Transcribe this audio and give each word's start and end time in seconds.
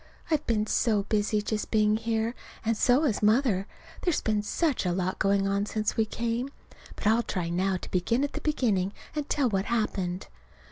I've 0.31 0.43
been 0.47 0.65
so 0.65 1.03
busy 1.03 1.43
just 1.43 1.69
being 1.69 1.95
here. 1.95 2.33
And 2.65 2.75
so 2.75 3.03
has 3.03 3.21
Mother. 3.21 3.67
There's 4.01 4.19
been 4.23 4.41
such 4.41 4.83
a 4.83 4.91
lot 4.91 5.19
going 5.19 5.47
on 5.47 5.67
since 5.67 5.95
we 5.95 6.05
came. 6.07 6.49
But 6.95 7.05
I'll 7.05 7.21
try 7.21 7.49
now 7.49 7.77
to 7.77 7.91
begin 7.91 8.23
at 8.23 8.33
the 8.33 8.41
beginning 8.41 8.93
and 9.15 9.29
tell 9.29 9.47
what 9.47 9.65
happened. 9.65 10.25